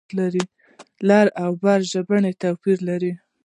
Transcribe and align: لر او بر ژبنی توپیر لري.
لر 1.07 1.27
او 1.43 1.51
بر 1.61 1.79
ژبنی 1.91 2.33
توپیر 2.41 2.77
لري. 2.87 3.13